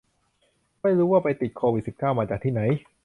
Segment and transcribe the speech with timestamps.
[0.81, 2.61] ไม่รู้ว่าไปติดโควิดสิบเก้ามาจากที่ไหน